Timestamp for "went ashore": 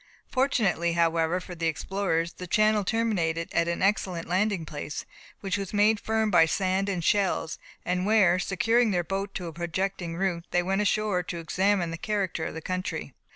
10.63-11.21